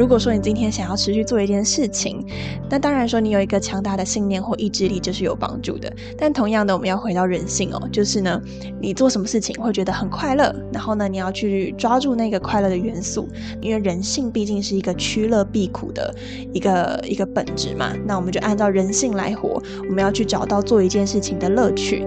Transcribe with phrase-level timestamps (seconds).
[0.00, 2.24] 如果说你今天想要持续做一件事情，
[2.70, 5.92] 那当然说你有一个强大的信念或意志力，这是有帮助的。
[6.16, 8.40] 但同样的，我们要回到人性哦，就是呢，
[8.80, 13.28] 你做什么事情会觉得很快乐，然后呢，你要去抓住那个快乐的元素，
[13.60, 16.14] 因为人性毕竟是一个趋乐避苦的
[16.54, 17.92] 一个一个本质嘛。
[18.06, 22.06] 那我们就按照人性来活，我们要去找到做一件事情的乐趣。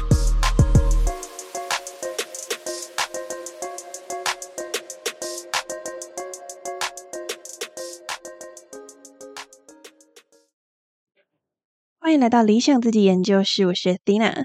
[12.11, 14.43] 欢迎来到理想自己研究室，我是 Dina。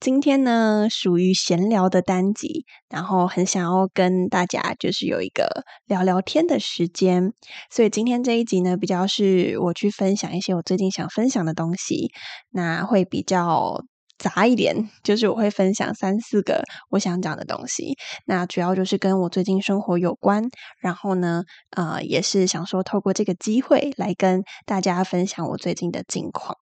[0.00, 7.32] 今天呢，属于闲聊的单集，然后很想要跟大家就是有一个聊聊天的时间，
[7.70, 12.10] 所以今天这一集呢，比较是我去分享一些我最近想分享的东西，
[12.50, 13.84] 那会比较
[14.18, 17.94] 杂一点，就是我会分享三四个我想讲的东西，
[18.26, 20.42] 那主要就是跟我最近生活有关，
[20.80, 26.56] 然后呢，呃，也是想说透过这个机会来跟大家分享我最近的近况。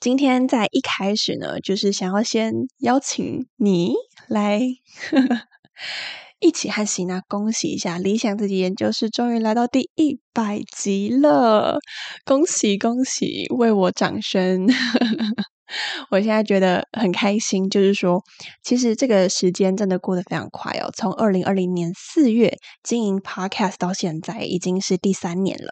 [0.00, 3.92] 今天在一开始呢，就是想要先邀请你
[4.28, 4.58] 来
[6.40, 11.80] 一起和喜娜恭喜一下，理想自己研究室终于来到第一百集了，
[12.24, 14.66] 恭喜恭喜，为我掌声！
[16.10, 18.22] 我现在觉得很开心，就是说，
[18.62, 20.90] 其实这个时间真的过得非常快哦。
[20.96, 25.70] 从二零二零年四月经营 Podcast 到现在，已经是第三年了。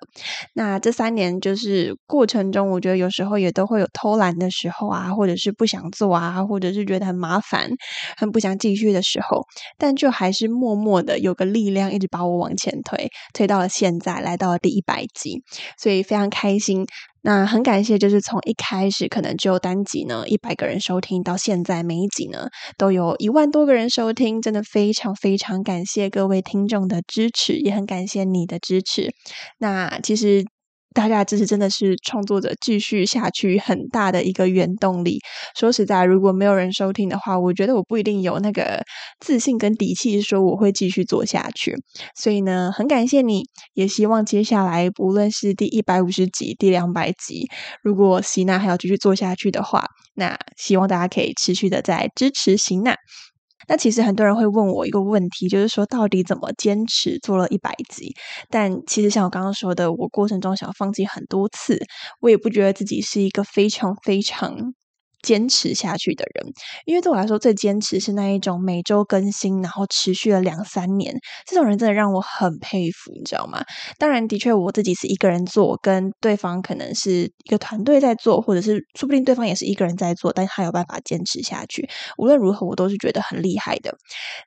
[0.54, 7.70] 那这三年就是过程中，我觉得有时候也都会有偷懒的时候啊，或者是不想做啊，或者是觉得很麻烦、
[8.16, 9.44] 很不想继续的时候，
[9.78, 15.42] 但就还是默默的有个力量一直把我往前推，推到了现在，来到了第一百集，
[15.78, 16.86] 所以非常开心。
[17.22, 29.12] 那很感谢，就是从一开始可能只有单集呢，一百个人收听，到现在每一集呢都有一万多个人收听，真的非常非常感谢各位听众的支持，也很感谢你的支持。
[29.58, 30.44] 那其实。
[30.94, 35.18] 大家的支持真的是创作者继续下去很大的一个原动力。
[35.56, 38.82] 说实在，如果没有人收听的话，我觉得我不一定有那个
[39.20, 41.74] 自信跟底气说我会继续做下去。
[42.16, 43.42] 所以呢，很感谢你，
[43.74, 47.48] 也希望接下来无论是第一百五十集、第两百集，
[47.82, 49.84] 如果席娜还要继续做下去的话，
[50.14, 52.96] 那希望大家可以持续的在支持席娜。
[53.68, 58.14] 那其实很多人会问我一个问题，就是说到底怎么坚持做了一百集？
[58.50, 61.78] 但其实像我刚刚说的，我过程中想放弃很多次，
[62.20, 64.74] 我也不觉得自己是一个非常非常。
[65.22, 66.52] 坚持下去的人，
[66.86, 71.14] 因为对我来说最坚持是那一种每周更新，然后持续了两三年，
[71.46, 73.62] 这种人真的让我很佩服，你知道吗？
[73.98, 81.88] 当然，的确我自己是一个人做，跟对方可能是一个团队在做，或者是说不定对方也是一个人在做，但他有办法坚持下去。
[82.18, 83.92] 无论如何，我都是觉得很厉害的。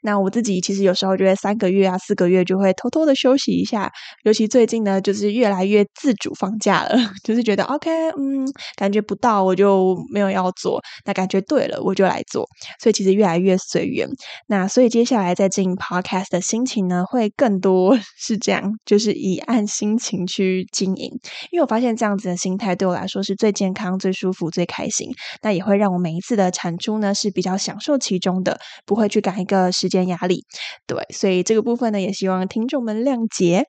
[0.02, 3.92] 那我自己其实有时候觉得三个月啊、四个月就会偷偷的休息一下，
[4.24, 6.96] 尤其最近呢，就是越来越自主放假了，
[7.26, 8.46] 就是觉得 OK，嗯，
[8.78, 10.50] 感觉不到我就没有要。
[10.62, 12.48] 做那感觉对了，我就来做，
[12.80, 14.08] 所以其实越来越随缘。
[14.48, 21.10] 那所以接下来在进行 podcast 的心情呢，会更多 是这样，就是以按心情去经营。
[21.52, 25.10] 因为我发现这样子的心态对我来说是最健康、最舒服、最开心。
[25.42, 30.44] 那也会让我每一次的产出呢是比较享受其中的，不会去赶一个时间压力。
[30.86, 33.64] 对，所以这个部分呢，也希望听众们谅解。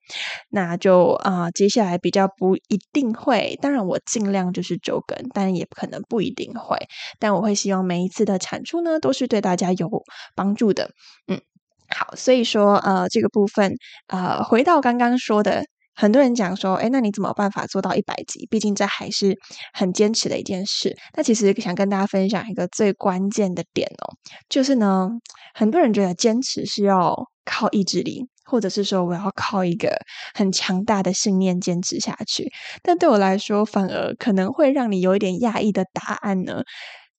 [0.50, 6.76] 那就啊，接下来比较不一定会，当然我尽量就是周更，但也可能不一定会。
[7.18, 9.88] 但我会希望每一次的产出呢，都是对大家有
[10.34, 10.90] 帮助的。
[11.26, 11.40] 嗯，
[11.88, 13.74] 好，所以说呃，这个部分
[14.08, 15.64] 呃，回到刚刚说的，
[15.94, 18.46] 很多人讲说，哎，那你怎么办法做到一百集？
[18.50, 19.36] 毕竟这还是
[19.72, 20.96] 很坚持的一件事。
[21.16, 24.14] 那其实想跟大家分享一个最关键的点哦，
[24.48, 25.08] 就是呢，
[25.54, 27.14] 很多人觉得坚持是要
[27.44, 28.26] 靠意志力。
[28.52, 29.88] 或者是说我要靠一个
[30.34, 32.52] 很强大的信念坚持下去，
[32.82, 36.62] 但对我来说，反而可能会让你有一点讶异的答案呢。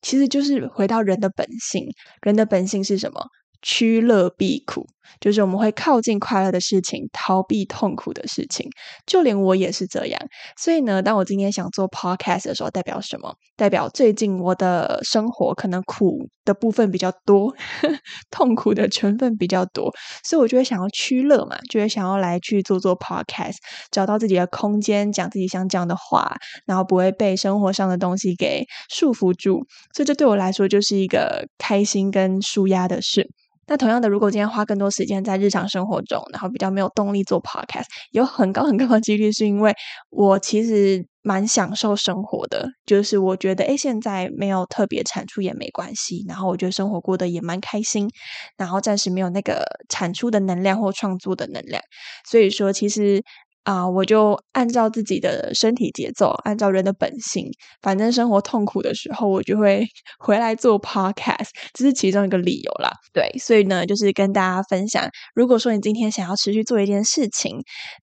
[0.03, 1.87] 其实就是回到人的本性，
[2.21, 3.25] 人的本性是什么？
[3.63, 4.85] 趋乐避苦。
[5.19, 8.69] 就是我们会靠近快乐的事情，逃避痛苦的事情。
[9.05, 10.21] 就连我也是这样。
[10.57, 13.33] 所以呢，当我今天想做 podcast 的时候，代表什么？
[13.55, 17.53] 代表最近我的生活可能苦的部分比较多，
[18.31, 19.91] 痛苦的成分比较多，
[20.23, 23.57] 所以我就会想要趋乐嘛，就会想要来去做做 podcast，
[23.91, 26.35] 找到自己的空间，讲自己想讲的话，
[26.65, 29.63] 然后不会被生活上的东西给束缚住。
[29.95, 33.29] 所以这对我来说就是一个开心跟舒压的事。
[33.67, 39.73] 那同样的，如果今天花更多时间在日常生活中，然后比较没有动力做 podcast，有很高很高的几率是因为
[40.09, 48.09] 我其实蛮享受生活的，就是我觉得诶现在没有特别产出也没关系，然后我觉得生活过得也蛮开心，
[48.57, 51.81] 然后暂时没有那个产出的能量或创作的能量，
[52.29, 53.23] 所以说其实。
[53.63, 57.49] 啊，我就按照自己的身体节奏，按照人的本性，
[57.81, 59.85] 反正生活痛苦的时候，我就会
[60.19, 62.91] 回来做 podcast，这是其中一个理由啦。
[63.13, 67.57] 对，所以呢，就是跟大家分享，如果说你今天想要持续做一件事情，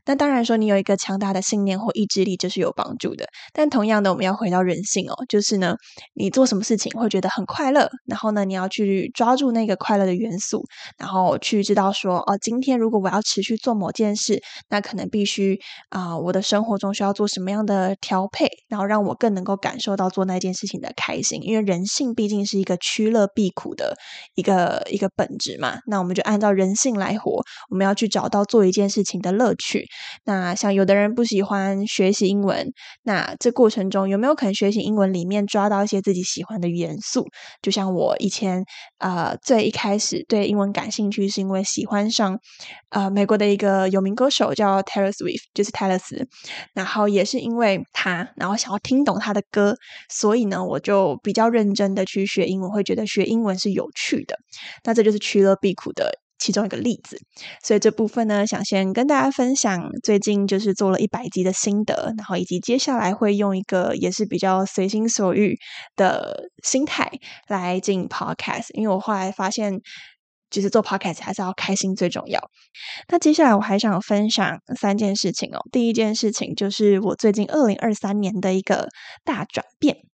[0.06, 3.26] 那当然说你有一个强大的信念或意志力，这是有帮助的。
[3.52, 5.74] 但同样的，我们要回到人性哦，就是呢，
[6.14, 10.64] 你做什么事情会觉得很快乐，然后呢，你要去抓住那个快乐的元素，
[10.96, 14.40] 然后去知道说，哦，今天如果我要持续做某件事，
[14.70, 15.49] 那可能必须。
[15.88, 21.42] 啊，我的生活中需要做什么样的调配，然后让我更能够感受到做那件事情的开心。
[21.42, 23.96] 因为人性毕竟是一个趋乐避苦的
[24.34, 27.40] 一个一个本质嘛，那我们就按照人性来活。
[27.70, 29.86] 我们要去找到做一件事情的乐趣。
[30.24, 32.66] 那像有的人不喜欢学习英文，
[33.02, 37.26] 那这过程中有没有可能学习英文里面抓到一些自己喜欢的元素？
[37.62, 38.62] 就像我以前
[38.98, 42.38] 呃最一开始对英文感兴趣，是因为喜欢上
[42.90, 45.39] 呃美国的一个有名歌手叫 Taylor Swift。
[45.54, 46.28] 就是泰勒斯，
[46.74, 49.74] 然后也是因为他，然后想要听懂他的歌，
[50.08, 54.36] 所以呢，我就比较认真的去学英文，会觉得学英文是有趣的。
[54.84, 57.18] 那这就是趋乐避苦的其中一个例子。
[57.62, 65.58] 所以这部分呢，想先跟大家分享最近就是做了一百集的心得，然后以及接下来会用一个也是比较随心所欲
[65.96, 67.10] 的心态
[67.48, 69.80] 来进 podcast，因为我后来发现。
[70.50, 72.40] 就是做 podcast 还是要开心最重要。
[73.08, 75.60] 那接下来我还想分享三件事情哦。
[75.72, 78.88] 第一件事情就是我最近二零二三年的一个
[79.24, 80.09] 大转变。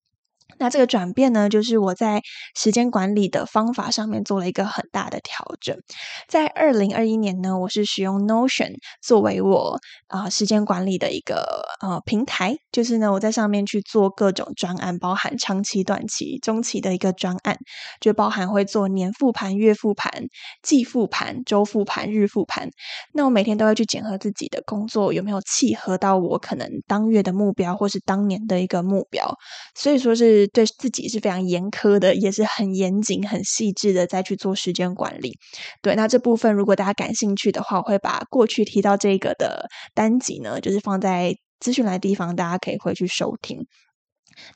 [0.61, 2.21] 那这个转变呢，就是我在
[2.55, 5.75] 时间管理的方法上面做了一个很大的调整。
[6.27, 17.57] 在二零二一年呢，我是使用 Notion 作为我啊时间管理的一个呃平台，就是呢我在上面去做各种专案，包含长期、短期、中期的一个专案，
[17.99, 20.11] 就包含会做年复盘、月复盘、
[20.61, 22.69] 季复盘、周复盘、日复盘。
[23.15, 29.35] 那我每天都会去检核自己的工作有没有契合到我可能当月的目标，或是当年的一个目标。
[29.73, 30.50] 所以说是。
[30.53, 35.37] 对自己是非常严苛的，也是很严谨、很细致的，再去做时间管理。
[35.81, 43.65] 对，那这部分如果大家感兴趣的话，我会把过去提到这个的单集呢，就是放在资讯栏地方，大家可以回去收听。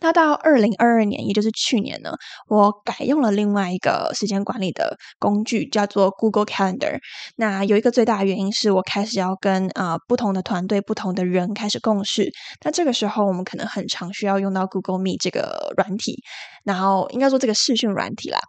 [0.01, 2.11] 那到二零二二年，也就是去年呢，
[2.47, 6.97] 我改用了另外一个时间管理的工具，叫做 Google Calendar。
[7.35, 12.29] 那有一个最大的原因是我开始要跟啊不同的团队、不同的人开始共事。
[12.63, 16.21] 那这个时候，我们可能很常需要用到 Google Meet 这个软体，
[16.65, 18.39] 然后应该说这个视讯软体啦。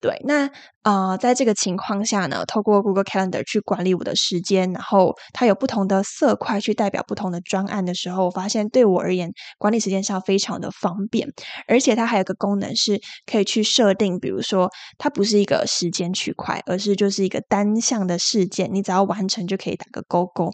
[0.00, 0.50] 对，那。
[0.86, 11.26] 啊，在这个情况下呢，透过 Google Calendar 去管理我的时间，然后它有不同的色块去代表不同的专案的时候，我发现对我而言管理时间上非常的方便，
[11.66, 20.52] 而且它还有个功能是可以去设定，比如说它不是一个时间区块，而是就是一个单向的事件，你只要完成就可以打个勾勾。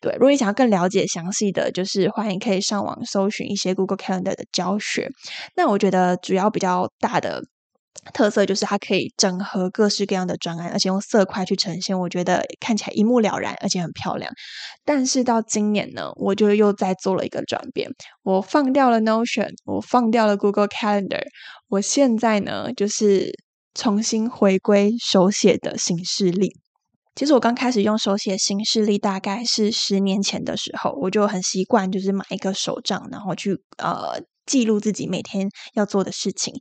[0.00, 5.10] 对，如果你想要更了解详细的就是欢迎可以上网搜寻一些 Google Calendar 的教学。
[5.54, 7.42] 那我觉得主要比较大的。
[8.12, 14.30] 特色就是它可以整合各式各样的专案，而且用色块去呈现，我觉得看起来一目了然，而且很漂亮。
[14.84, 17.90] 但是到今年呢，我就又在做了一个转变，
[18.22, 21.22] 我放掉了 Notion，我放掉了 Google Calendar，
[21.68, 23.32] 我现在呢就是
[23.74, 26.52] 重新回归手写的形式力。
[27.16, 34.22] 其实我刚开始用手写新事例，大概是十年前的时候，我就很习惯，就是买一个手账，然后去呃。
[34.46, 36.54] 记录自己每天要做的事情，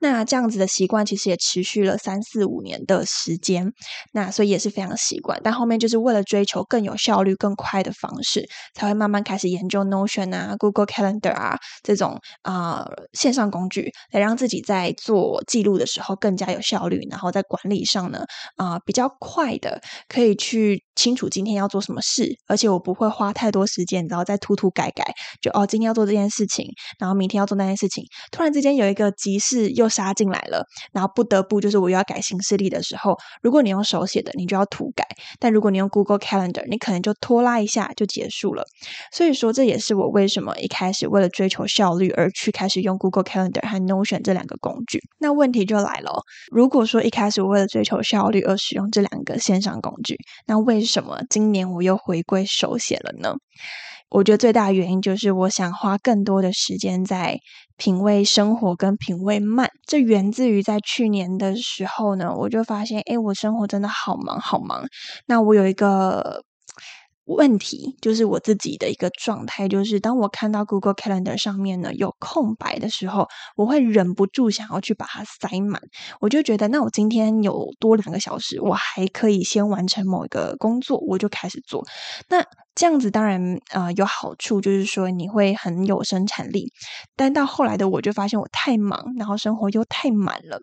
[0.00, 3.72] 那这样子的习惯其实也持续了三四五年的时间，
[4.12, 5.40] 那所以也是非常习惯。
[5.42, 18.24] 但后面就是为了追求更有效率、更快的方式，才会慢慢开始研究 Notion 啊、Google Calendar 啊这种啊线上工具，来让自己在做记录的时候更加有效率，然后在管理上呢
[18.56, 20.82] 啊比较快的可以去。
[20.98, 25.04] 清楚今天要做什么事，而且我不会花太多时间，然后再涂涂改改，
[25.40, 26.66] 就哦今天要做这件事情，
[26.98, 28.02] 然后明天要做那件事情，
[28.32, 35.04] 突然之间有一个急事又杀进来了，然后不得不就是我又要改行事历的时候，如果你用手写的，你就要涂改；
[35.38, 38.64] 但如果你用 Google Calendar，你可能就拖拉一下就结束了。
[39.12, 45.00] 所以说，这也是我为什么一开始为了追求效率而去开始用 Google Calendar 和 Notion 这两个工具。
[45.20, 53.36] 那问题就来了，如果说一开始我为了追求效率而使用这两个线上工具，那为什么今年我又回归手写了呢？
[54.08, 57.38] 我觉得最大的原因就是我想花更多的时间在
[57.76, 59.70] 品味生活跟品味慢。
[59.86, 64.86] 这源自于在去年的时候呢，我就发现，哎，我生活真的好忙好忙。
[65.26, 66.42] 那我有一个。
[67.28, 75.80] 问题就是我自己的一个状态，就是当我看到 Google Calendar 上面呢有空白的时候，我会忍不住想要去把它塞满。
[76.20, 81.84] 我就觉得，那我今天有多两个小时，我还可以先完成某一个工作，我就开始做。
[82.28, 82.42] 那
[82.74, 86.72] 这样子当然呃有好处，就是说你会很有生产力。
[87.14, 90.60] 但到后来的我就发现我太忙，然后生活又太满了。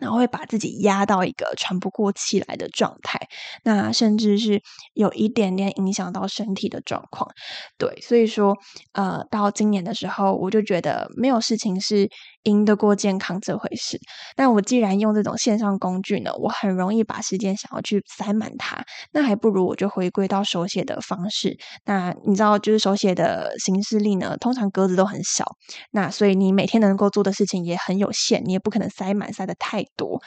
[0.00, 3.18] 然后会把自己压到一个喘不过气来的状态，
[3.64, 4.62] 那甚至是
[4.94, 7.30] 有一点点影响到身体的状况。
[7.78, 8.56] 对，所以说，
[8.92, 12.08] 呃，到今年的时候，我就觉得没有事情是
[12.46, 13.98] 赢得过健康这回事。
[14.36, 21.56] 那我既然用这种线上工具呢，我很容易把时间想要去塞满它，那还不如我就回归到手写的方式。
[21.84, 25.44] 那你知道，就是手写的形式力呢，通常格子都很小，
[25.90, 29.84] 那所以你每天能够做的事情也很有限，你也不可能塞满塞的太。
[29.96, 30.20] 多，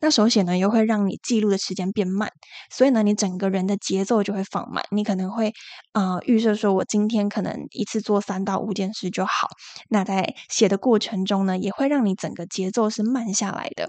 [0.00, 2.28] 那手写呢又会让你记录的时间变慢，
[2.70, 4.84] 所以呢，你整个人的节奏就会放慢。
[4.90, 5.52] 你可能会
[5.92, 9.48] 呃预设说，我今天可能一次做三到五件事就好。
[9.88, 13.88] 那在写的过程中呢，也会让你整个节奏是慢下来的。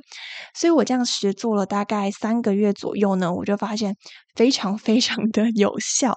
[0.54, 3.96] 所以我这样实做了大概三个月左右呢，我就发现
[4.36, 6.14] 非常非常的有效。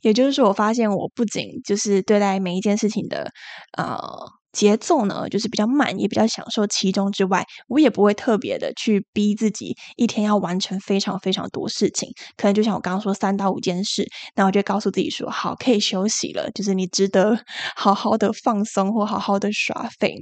[0.00, 3.30] 也就是说，我发现我不仅就是对待每一件事情的
[3.76, 3.98] 呃。
[4.56, 12.08] 节奏呢，就是比较慢，也比较享受其中之外，我也不会特别的去逼自己一天要完成非常非常多事情。
[12.38, 17.38] 可能就像我刚刚说三到五件事，那我就告诉自己说，好，可以休息了，就是你值得
[17.76, 20.14] 好好的放松或好好的耍废。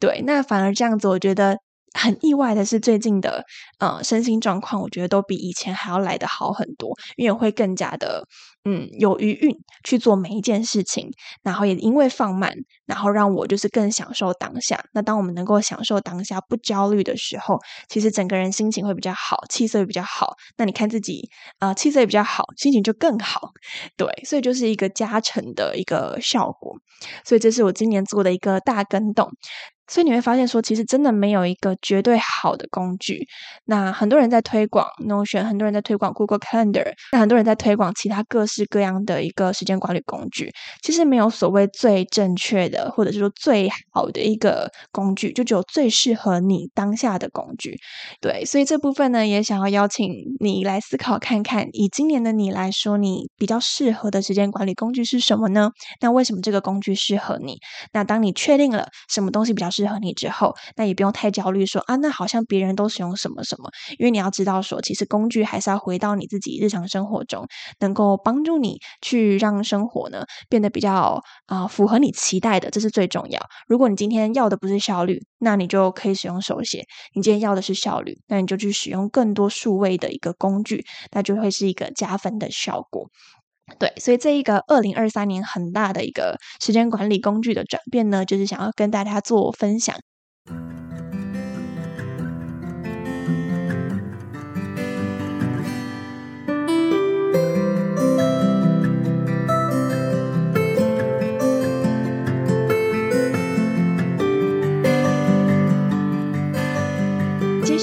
[0.00, 1.58] 对，那反而这样子，我觉得。
[1.96, 3.44] 很意外的是，最近的
[3.78, 8.24] 呃身心状况，我觉得都比以前还要来得好很多，因为会更加的
[8.64, 11.10] 嗯有余韵去做每一件事情，
[11.42, 12.52] 然后也因为放慢，
[12.84, 14.84] 然后让我就是更享受当下。
[14.92, 20.34] 那当我们能够享受当下，不焦虑的时候，其实整个人心情会比较好，气色也比较好。
[20.58, 23.50] 那你看自己啊，气色也比较好，心情就更好。
[23.96, 26.74] 对，所以就是一个加成的一个效果。
[27.24, 29.30] 所以这是我今年做的一个大跟动。
[29.88, 33.26] 所以你会发现，说其实真的没有一个绝对好的工具。
[33.64, 40.50] 那很多人在推广 Notion，很多人在推广 Google Calendar，那很多人在推广其他各式各样的一个时间管理工具。
[40.82, 47.76] 其实没有所谓最正确的，或者是说最好的一个工具，就只有最适合你当下的工具。
[48.20, 55.70] 对，所以这部分呢，也想要邀请你来思考看看，以今年的你来说，你比较适合的时间管理工具是什么呢？
[56.00, 57.58] 那为什么这个工具适合你？
[57.92, 67.46] 那当你确定了什么东西比较适合你之后，那也不用太焦虑，说啊，那好像别人都使用什么什么，因为你要知道，说其实工具还是要回到你自己日常生活中，
[67.80, 73.40] 能够帮助你去让生活呢变得比较啊符合你期待的，这是最重要。
[73.68, 76.80] 如果你今天要的不是效率，那你就可以使用手写；
[77.14, 83.08] 你今天要的是效率，那你就去使用更多数位的一个工具，那就会是一个加分的效果。
[83.78, 89.96] 对，所以这一个二零二三年很大的一个时间管理工具的转变呢，就是想要跟大家做分享。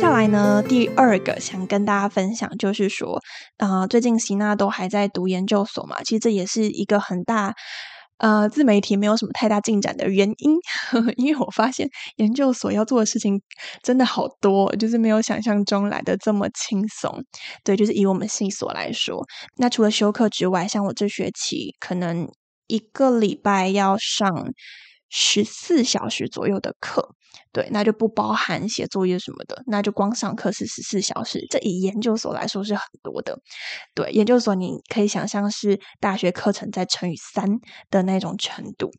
[0.03, 3.21] 下来呢，第二个想跟大家分享就是说，
[3.55, 7.53] 啊，最近希娜都还在读研究所嘛，其实这也是一个很大，
[8.17, 10.57] 呃，自媒体没有什么太大进展的原因，
[10.89, 13.41] 呵 呵因为我发现研究所要做的事情
[13.81, 17.23] 真的好多，就是没有想象中来的这么轻松。
[17.63, 22.27] 对，就是以我们系所来说，那除了修课之外，像我这学期可能
[22.67, 24.51] 一个礼拜要上
[25.09, 27.15] 十四小时左右的课。
[27.51, 33.37] 对，那就不包含写作业什么的，那就光上课是十四小时，这以研究所来说是很多的。
[33.93, 37.47] 对，研究所你可以想象是大学课程再乘以三
[37.91, 38.89] 的那种程度。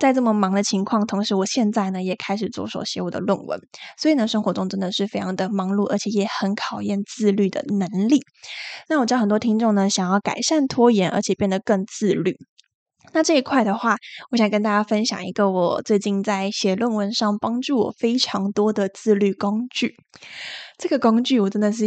[0.00, 3.60] 在这么忙的情况，同时我现在呢也开始着手写我的论文，
[3.98, 8.22] 所以呢生活中真的是非常的忙碌，而且也很考验自律的能力。
[8.88, 12.36] 那我知道很多听众呢想要改善拖延，而且变得更自律。
[13.12, 13.96] 那这一块的话，
[14.30, 19.96] 我想跟大家分享一个我最近在写论文上帮助我非常多的自律工具。
[20.78, 21.84] 这个工具我真的是，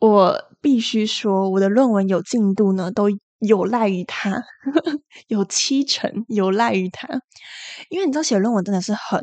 [0.00, 3.08] 我必须说，我的论文有进度呢，都
[3.38, 4.42] 有赖于它，
[5.28, 7.08] 有七成有赖于它。
[7.88, 9.20] 因为你知道，写论文真的是很。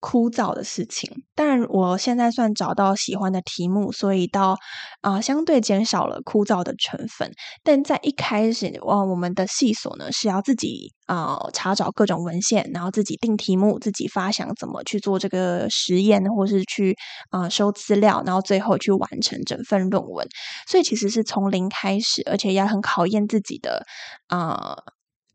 [0.00, 4.56] 枯燥的事情，但我现在算找到喜欢的题目，所以到
[5.00, 7.32] 啊相对减少了枯燥的成分。
[7.64, 16.96] 但在一开始，哇，我们的系所呢是要自己啊查找各种文献，然后自己定题目，自己发想怎么去做这个实验，或是去
[17.30, 20.26] 啊收资料，然后最后去完成整份论文。
[20.68, 23.84] 所以其实是从零开始，而且也很考验自己的
[24.28, 24.76] 啊。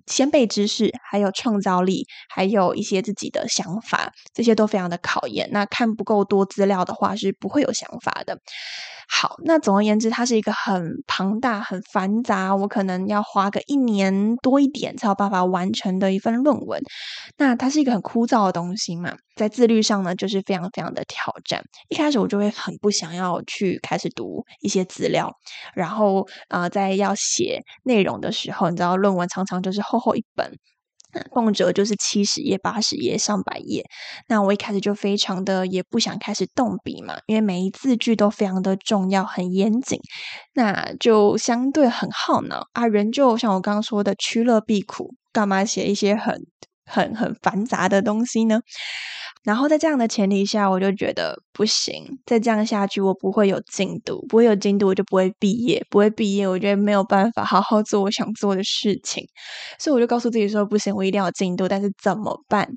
[0.07, 5.49] 先辈知识，还有创造力，还有一些自己的想法，这些都非常的考验。
[5.51, 8.37] 那看不够多资料的话，是不会有想法的。
[9.09, 16.81] 好，那总而言之，它是一个很庞大、很繁杂，我可能要花个一年多一点才有办法完成的一份论文。
[17.37, 21.61] 那它是一个很枯燥的东西嘛，在自律上呢，就是非常非常的挑战。
[21.89, 25.29] 一开始我就会很不想要去开始读一些资料，
[25.75, 30.51] 然后啊，在要写内容的时候，你知道，论文常常就是厚厚一本。
[31.31, 33.85] 动辄就是七十页、八十页、上百页。
[34.27, 39.99] 那我一开始就非常的也不想开始动笔嘛，因为每一字句都非常的重要、很严谨，
[40.55, 42.87] 那就相对很耗脑啊。
[42.87, 46.35] 人就像我刚刚说的，趋乐避苦，干嘛写一些很、
[46.85, 48.61] 很、很繁杂的东西呢？
[49.43, 59.27] 然后在这样的前提下，我就觉得不行，再这样下去我不会有进度，不会有进度我就不会毕业，不会毕业我觉得没有办法好好做我想做的事情，
[59.77, 62.67] 所以我就告诉自己说不行，我一定要有进度，但是怎么办？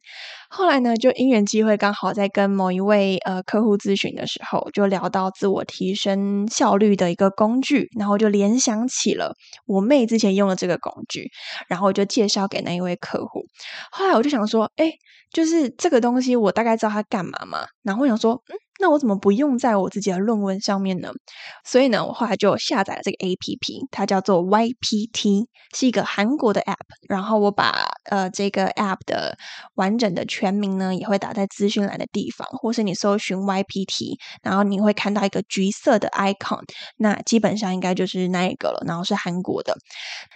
[0.49, 9.35] 后来呢，就因缘机会，刚好在跟某一位呃客户咨询的时候，就聊到自我提升效率的一个工具，然后就联想起了
[9.67, 11.31] 我妹之前用的这个工具，
[11.69, 13.45] 然后就介绍给那一位客户。
[13.91, 14.93] 后来我就想说，哎。
[15.33, 17.67] 就是这个东西，我大概知道它干嘛嘛。
[17.83, 21.11] 然后我想说，嗯，那我怎么不用在我自己的论文上面呢？
[21.64, 26.76] 所以呢，我后来就下载了这个 A P P，它叫做 Y P T，是一个韩国的 App。
[27.09, 29.37] 然后我把呃这个 App 的
[29.75, 36.62] 完整的全名呢，也会打在资讯栏的地方，或是你搜寻 Y P T，然后你会看到一个橘色的 icon，
[36.97, 38.82] 那基本上应该就是那一个了。
[38.86, 39.76] 然后是韩国的。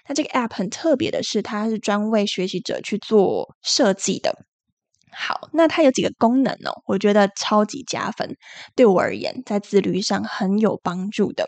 [0.09, 4.35] 那这个 App 很特别的是，它是专为学习者去做设计的。
[5.13, 8.37] 好，那它有几个功能哦，我觉得超级加分，
[8.75, 11.47] 对我而言，在自律上很有帮助的。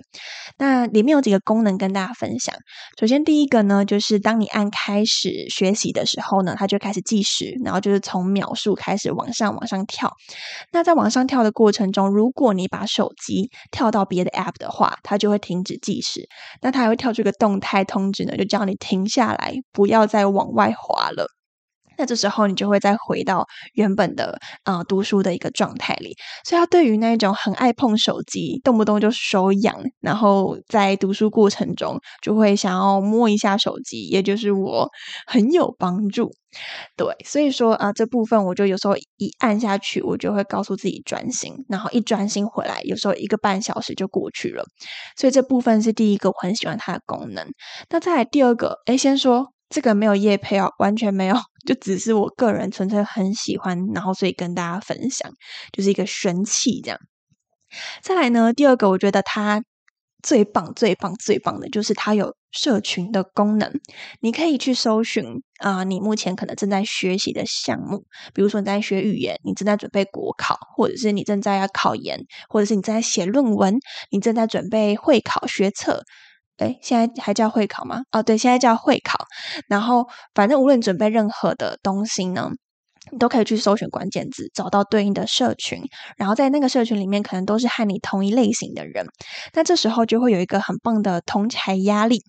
[0.58, 2.54] 那里面有几个功能跟大家分享。
[2.98, 10.12] 首先，第一个呢，就是当你按开始学习的时候呢，它就开始计时，然后就是从秒数开始往上往上跳。
[10.72, 16.28] 那在往上跳的过程中，如果你把手机跳到别的 App 的话，它就会停止计时。
[16.60, 21.26] 那它还会跳出一个动态通知呢，就叫你停下来，不要再往外滑了。
[21.98, 34.88] 那这时候你就会再回到原本的啊读书的一个状态里，所以他对于那种很爱碰手机、动不动就手痒，然后在读书过程中就会想要摸一下手机，也就是我
[35.26, 36.30] 很有帮助。
[36.96, 44.64] 对，所以说啊这部分我就有时候一按下去，我就会告诉自己专心，然后一专心回来，有时候一个半小时就过去了。
[45.16, 47.46] 所以这部分是第一个我很喜欢它的功能。
[47.90, 49.52] 那再来第二个，哎，先说。
[49.74, 51.34] 这个没有夜配哦，完全没有，
[51.66, 55.30] 就只是我个人纯粹很喜欢，然后所以跟大家分享，
[55.72, 56.98] 就是一个神器这样。
[58.02, 59.62] 再来呢，第二个我觉得它
[60.22, 63.72] 最棒、最棒、最棒的就是它有社群的功能，
[64.20, 65.24] 你可以去搜寻
[65.58, 73.78] 啊，你目前可能正在学习的项目，比如说你在学语言，你正在准备国考，或者是你正在要考研，或者是你正在写论文，
[74.10, 76.02] 你正在准备会考学测。
[76.58, 78.02] 哎，现在还叫会考吗？
[78.12, 79.26] 哦，对，现在叫会考。
[79.68, 82.50] 然后，反正无论准备任何的东西呢。
[83.12, 85.82] 你都可以去搜寻关键字，找到对应的社群，
[86.16, 89.06] 然后在那个社群里面，可能都是和你同一类型的人。
[89.52, 92.22] 那这时候就会有一个很棒的同才压力。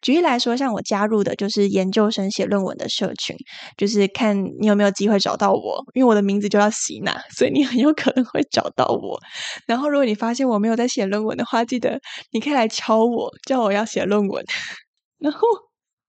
[0.00, 3.36] 举例来说，像我加入的就是研究生写论文的社群，
[3.76, 9.18] 就是看你有没有机会找到我，因为我的名字就要洗娜，所以你很有可能会找到我。
[9.66, 11.98] 然后，如果你发现我没有在写论文的话，记得
[12.30, 14.44] 你可以来敲我，叫我要写论文。
[15.18, 15.67] 然后。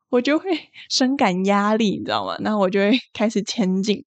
[0.10, 0.50] 我就会
[0.90, 2.36] 深感压力，你知道吗？
[2.40, 4.04] 那我就会开始前进。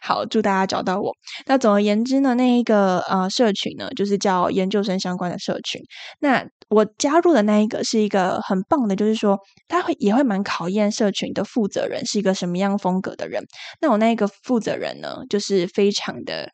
[0.00, 1.12] 好，祝大家找到我。
[1.46, 5.80] 那总而言之呢，那一个呃社群呢，就是叫研究生相关的社群。
[6.20, 13.42] 那我加入的那一个是一个很棒的，就是说他会也会蛮考验社群的负责人是一个什么样风格的人。
[13.80, 16.50] 那我那一个负责人呢，就是非常的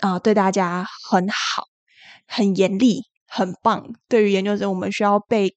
[0.00, 1.64] 啊，对大家很好，
[2.26, 3.82] 很严厉，很棒。
[4.08, 5.54] 对于研究生，我们需要被。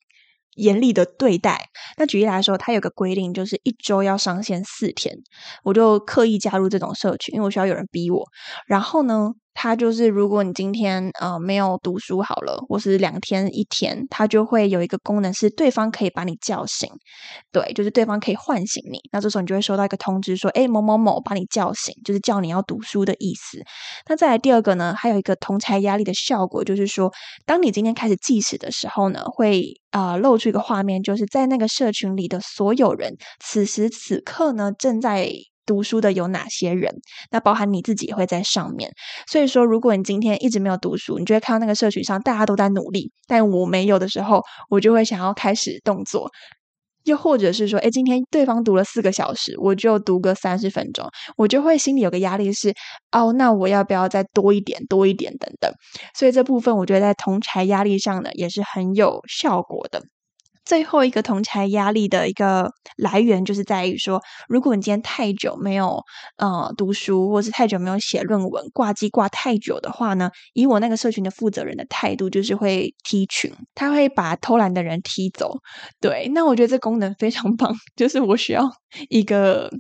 [0.60, 1.70] 严厉的对待。
[1.98, 5.16] 那举例来说，他有个规定，就是一周要上线四天。
[5.64, 8.26] 我就刻意加入这种社群，因为我需要有人逼我。
[8.68, 9.32] 然后呢？
[9.62, 16.90] 它就是，如果你今天呃没有读书好了，或是两天一天，它就会有一个功能是对方可以把你叫醒，
[17.52, 19.02] 对，就是对方可以唤醒你。
[19.12, 23.62] 那这时候你就会收到一个通知，说，哎，某某某把你叫醒，就是叫你要读书的意思。
[24.08, 27.12] 那再来第二个呢，还有一个同才压力的效果，就是说，
[27.46, 35.30] 当你今天开始计时的时候呢，会啊露出一个画面，就是在那个社群里的所有人，此时此刻呢正在。
[35.70, 36.92] 读书的有哪些人？
[37.30, 38.90] 那包含你自己也会在上面。
[39.28, 46.32] 所以说，如果你今天一直没有读书，你就会看到那个社群上大家都在努力，但我没有的时候，我就会想要开始动作。
[47.06, 52.74] 又或者是说，哎，今天对方读了四个小时，我就读个三十分钟，我就会心里有个压力是，
[53.12, 55.72] 哦，那我要不要再多一点、多一点等等？
[56.14, 60.02] 所以这部分我觉得在同才压力上呢，也是很有效果的。
[60.70, 66.00] 最后一个同才压力的一个来源，就是在于说，如果你今天太久没有
[66.38, 75.58] 呃读书，或是太久没有写论文，挂机挂太久的话呢，以我那个社群的负责人的态度，就是会踢群，他会把偷懒的人踢走。
[76.00, 78.70] 对，那我觉得这功能非常棒，就是我需要
[79.10, 79.72] 一个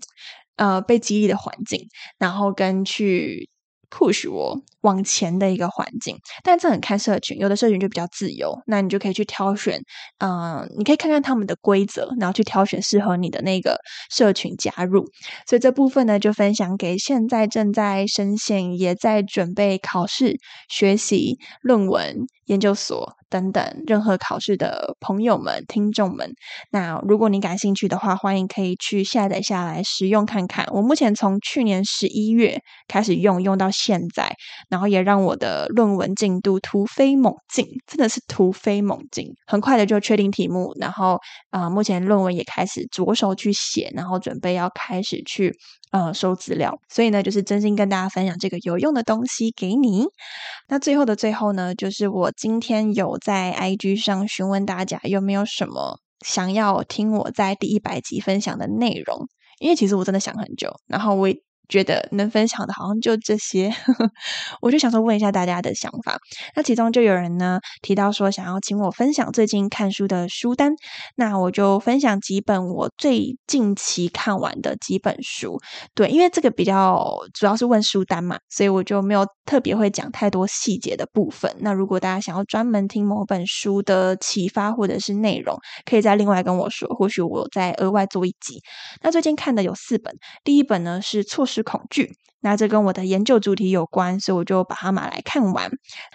[0.55, 3.47] 呃被激励的环境，然后跟去。
[3.91, 9.81] push 我往前的一个环境，但这很看社群，有的社群就比较自由，那你就可以去挑选，
[10.19, 13.77] 嗯，你可以看看他们的规则，然后去挑选适合你的那个
[14.09, 15.05] 社群加入。
[15.47, 20.37] 所以这部分呢，就分享给现在正在深陷、也在准备考试、
[20.69, 22.25] 学习论文。
[22.49, 26.33] 研究所等等，任何考试的朋友们、听众们，
[26.71, 30.65] 那如果你感兴趣的话，欢迎可以去下载下来使用看看。
[30.71, 34.35] 我目前从去年十一月开始用，用到现在，
[34.69, 41.17] 然后也让我的论文进度突飞猛进，真的是突飞猛进，很快的就确定题目，然后
[41.49, 45.53] 啊，目前论文也开始着手去写，然后准备要开始去。
[45.91, 50.05] 呃，收资料，所以呢，就是真心跟大家分享这个有用的东西给你。
[50.67, 59.27] 那最后的最后呢，就是我今天有在 IG 上询问大家有没有什么想要听我在第一百集分享的内容，
[59.59, 61.35] 因为其实我真的想很久，然后我也。
[61.69, 63.71] 觉得能分享的好像就这些，
[64.61, 66.17] 我就想说问一下大家的想法。
[66.55, 70.73] 那其中就有人呢提到说想要请我分享最近看书的书单，
[71.15, 75.59] 那我就分享几本我最近期看完的几本书。
[75.93, 81.55] 对，因为这个比较主要是问书单嘛，所以我就没有特别会讲太多细节的部分。
[81.59, 85.55] 那如果大家想要专门听某本书的启发或者是内容，
[85.85, 88.59] 可以再另外跟我说，或许我再额外做一集。
[89.01, 91.69] 那最近看的有四本，第一本呢是错失失。
[91.69, 92.09] 恐惧，
[92.41, 95.69] 那这跟我的研究主题有关，所以我就把它买来看完。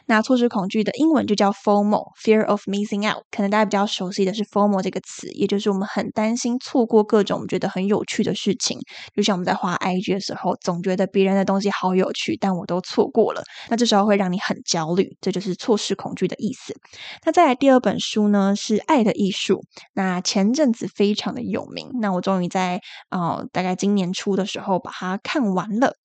[0.06, 3.22] 那错失恐惧的英文就叫 FOMO，Fear of Missing Out。
[3.30, 8.78] 可能大家比较熟悉的是 FOMO 这个词，也就是我们很担心错过各种觉得很有趣的事情。
[9.14, 13.44] 就像我们在画 IG 的时候，总觉得别人的东西好有趣，但我都错过了。
[13.68, 16.74] 那这时候会让你很焦虑，这就是错失恐惧的意思。
[17.24, 19.58] 那再来第二本书呢，是《爱的艺术》。
[19.92, 22.80] 那前阵子非常的有名，那我终于在
[23.10, 25.33] 呃大概今年初的时候把它看。
[25.34, 25.96] 看完了，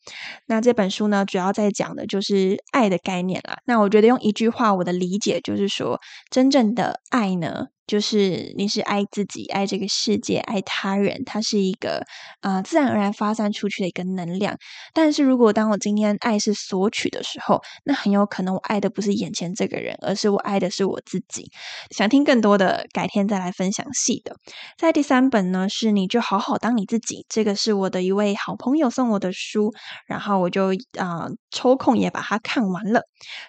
[0.47, 3.59] 那这本书呢，主要在讲的就是爱的概念啦。
[3.65, 5.99] 那我觉得用一句话，我的理解就是说，
[6.31, 7.67] 真正的爱呢。
[7.89, 12.05] 就是你是爱自己、爱这个世界、爱他人，它是一个
[12.39, 14.55] 啊自然而然发散出去的一个能量。
[14.93, 21.49] 但是如果当我今天爱是索取的时候，那很有可能我爱的不是眼前这个人，而是我爱的是我自己。
[21.89, 24.35] 想听更多的，改天再来分享细的。
[24.77, 29.73] 在第三本呢，是你就好好当你自己，这个是我的一位好朋友送我的书，
[30.05, 33.01] 然后我就啊抽空也把它看完了。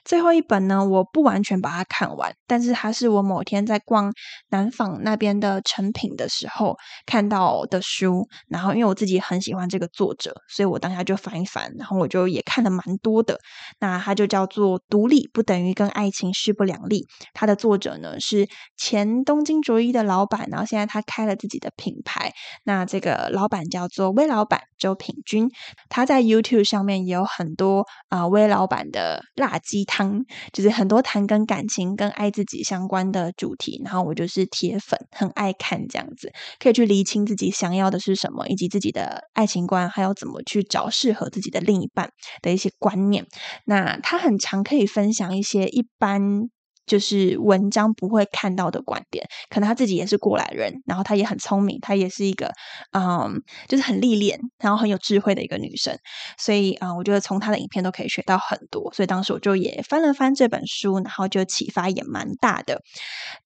[0.04, 4.12] 最后一本呢，我不完全把它看完，但是它是我某天在逛。
[4.52, 13.38] 南纺那边的成品的时候看到的书，然后因为我自己很喜欢这个作者，所以我当下就翻一翻，然后我就也看了蛮多的。
[13.78, 22.32] 那它就叫做《独立不等于跟爱情势不两立》，它的作者呢是前东京卓一的老板，然后现在他开了自己的品牌。
[22.64, 25.48] 那这个老板叫做魏老板周品君，
[25.88, 33.80] 他在 YouTube 上面也有很多啊威老板的辣鸡汤，就是很多谈跟感情、跟爱自己相关的主题。
[33.84, 42.10] 然后我就是铁粉，很爱看这样子，可以去厘清自己想要的是什么，以及自己的爱情观，还有怎么去找适合自己的另一半
[42.42, 43.26] 的一些观念。
[43.64, 46.50] 那他很常可以分享一些一般。
[46.90, 52.50] 就是文章不会看到的观点，可能他自己也是过来人，然后他也很聪明，他也是一个
[52.90, 55.96] 嗯，就是很历练，然后很有智慧的一个女生，
[56.36, 62.82] 所以啊，我觉得从她的影片都可以学到很多，所以当时我就也翻了翻这本书，然后就启发也蛮大的。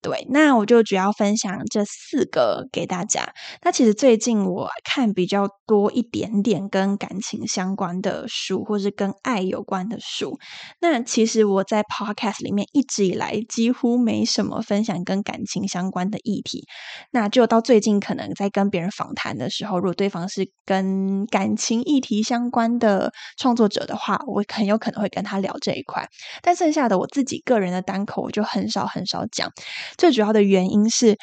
[0.01, 3.31] 对，那我就主要分享这四个给大家。
[3.61, 10.39] 那其实最近我看比较多一点点跟感情相关的书，或是跟爱有关的书。
[10.81, 13.34] 那其实我在 Podcast 里面一直以来。
[13.43, 16.65] 几乎没什么分享跟感情相关的议题，
[17.11, 26.07] 那就到最近可能在跟别人访谈的时候，如果对方是跟感情议题相关的创作者的话，我很有可能会跟他聊这一块。
[26.41, 29.49] 但剩下的我自己个人的单口，我就很少很少讲。
[29.97, 31.15] 最主要的原因是，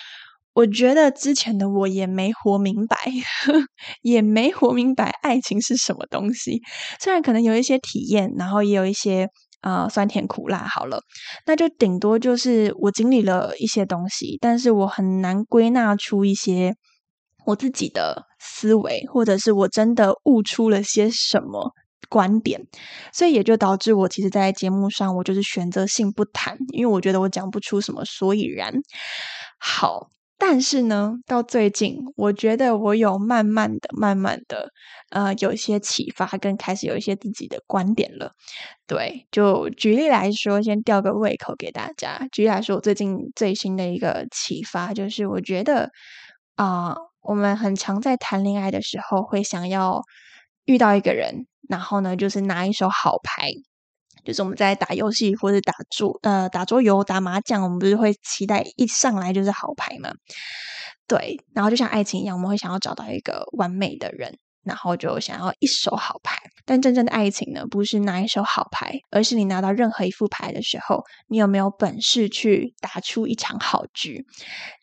[0.54, 2.96] 我觉得之前的我也没活明白，
[4.02, 6.60] 也没活明白爱情是什么东西。
[7.00, 9.28] 虽然可能有一些体验，然后也有一些。
[9.62, 11.00] 啊，酸甜苦辣好了，
[11.46, 16.74] 那就顶多就是我经历了一些东西，但是我很难归纳出一些
[17.46, 21.72] 我自己的思维，或者是我真的悟出了些什么
[22.08, 22.60] 观点，
[23.12, 28.74] 所以也就导致我其实，在节目上我就是选择性不谈，因为我觉得我讲不出什么所以然。
[29.58, 30.10] 好。
[30.44, 34.72] 但是呢，到最近，我觉得我有慢慢的、慢慢的，
[35.10, 38.32] 呃，有一些启发，跟开始有一些自己的观点了。
[38.88, 42.26] 对，就举例来说，先吊个胃口给大家。
[42.32, 45.90] 举例来说，我最近最新的一个启发就是，我觉得
[46.56, 50.02] 啊，我们很常在谈恋爱的时候，会想要
[50.64, 53.52] 遇到一个人，然后呢，就是拿一手好牌。
[54.24, 60.12] 就是我们在打游戏或者打桌呃打桌游打麻将，我们不是会期待一上来就是好牌吗？
[61.06, 64.38] 对，然后就像爱情一样，我们会想要找到一个完美的人。
[64.64, 74.24] 然后就想要一手好牌，但真正的爱情呢，不是拿一手好牌，而是你拿到任何一副牌的时候，你有没有本事去打出一场好局？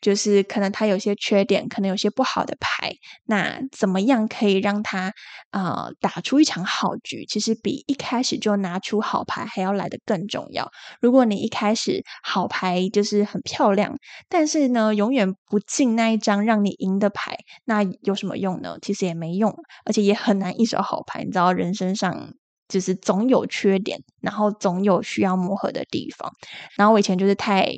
[0.00, 2.92] 就是可能他有些缺点，可能有些不好的牌，
[3.24, 5.12] 那怎么样可以让他
[5.50, 7.24] 呃打出一场好局？
[7.26, 10.70] 其实比一开始就拿出好牌还要来的更重要。
[11.00, 13.96] 如果你一开始好牌就是很漂亮，
[14.28, 18.76] 但是呢永远不进那一张让你赢的牌，那有什么用呢？
[18.82, 19.54] 其实也没用。
[19.84, 22.32] 而且也很难一手好牌，你知道，人身上
[22.68, 26.30] 就是总有缺点，然后总有需要磨合的地方。
[26.76, 27.68] 然后我以前就是太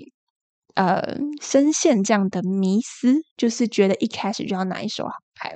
[0.75, 5.55] 呃深陷这样的迷思，就是觉得一开始就要拿一手好牌，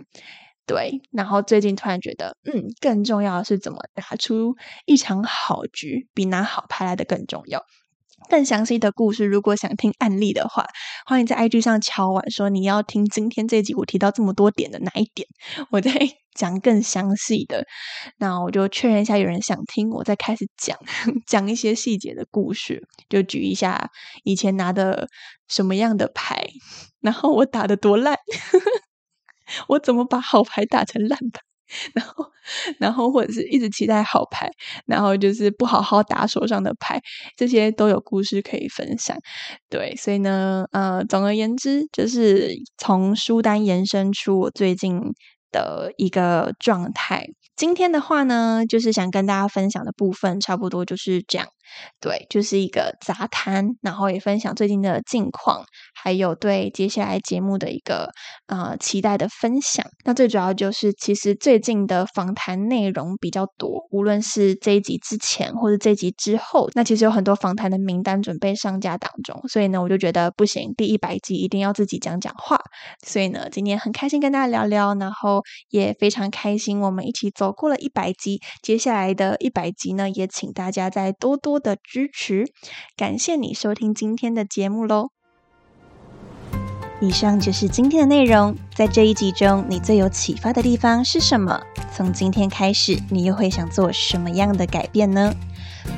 [0.66, 1.00] 对。
[1.12, 7.62] 然后最近突然觉得，嗯，更重要的是怎么打出一场好局，比拿好牌来的更重要。
[8.28, 10.66] 更详细的故事，如果想听案例的话，
[11.04, 15.28] 欢迎在 IG 上敲完说你要听今天这集我提到这么多点的哪一点，
[15.70, 15.92] 我在
[16.36, 17.64] 讲更详细的。
[18.18, 20.78] 那我就确认一下有人想听，我再开始讲
[21.26, 23.90] 讲一些细节的故事，就举一下
[24.22, 25.08] 以前拿的
[25.48, 26.46] 什么样的牌，
[27.00, 28.16] 然后我打的多烂，
[29.68, 31.40] 我怎么把好牌打成烂牌。
[31.94, 32.24] 然后，
[32.78, 34.48] 然后或者是一直期待好牌，
[34.86, 37.00] 然后就是不好好打手上的牌，
[37.36, 39.18] 这些都有故事可以分享。
[39.68, 45.00] 对，所以呢，呃，总而言之，就是从书单延伸出我最近
[45.56, 47.26] 的一个状态。
[47.56, 51.48] 今天的话呢，就是想跟大家分享的部分，差不多就是这样。
[52.00, 58.10] 对，就是一个杂谈，然后也分享最近的近况，还有对接下来节目的一个
[58.46, 59.84] 呃期待的分享。
[60.04, 69.40] 那最主要就是，其实最近的访谈内容比较多，无论是这一集之前或者这一集之后，那其实有很多访谈的名单准备上架当中。
[69.48, 72.58] 所以呢，我就觉得不行，第一百集一定要自己讲讲话。
[73.04, 78.40] 所以呢，今天很开心跟大家聊聊，然后也非常开心我们一起走过了一百集。
[78.62, 82.46] 接下来的一百集呢，也请大家再多的支持，
[82.96, 85.10] 感谢你收听今天的节目喽。
[86.98, 91.60] 以上就是今天的内容，在这一集中，你最有启发的地方是什么？
[91.94, 95.34] 从今天开始，你又会想做什么样的改变呢？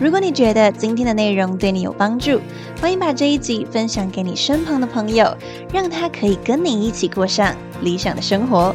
[0.01, 2.41] 如果你觉得今天的内容对你有帮助，
[2.81, 5.37] 欢迎把这一集分享给你身旁的朋友，
[5.73, 8.75] 让他可以跟你一起过上理想的生活。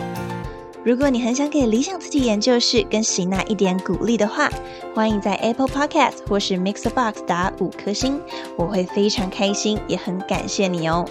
[0.85, 4.49] 如果你很想给理想自己研究室跟喜娜一点鼓励的话，
[4.93, 8.19] 欢迎在 Apple Podcast 或是 Mixbox 打五颗星，
[8.57, 11.05] 我会非常开心，也很感谢你哦。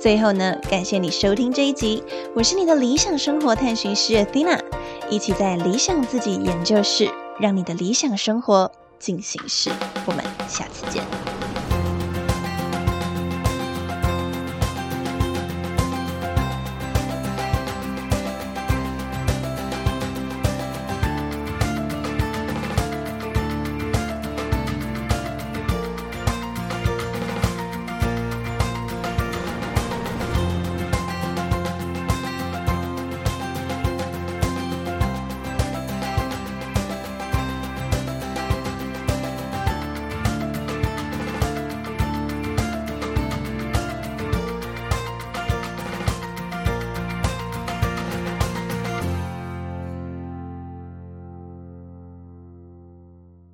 [0.00, 2.02] 最后呢，感谢你收听这一集，
[2.34, 4.58] 我是你的理想生活探寻师 Athena，
[5.10, 9.70] 一起在理想自己研究室让你的理想生活进行式。
[10.06, 11.39] 我们下次见。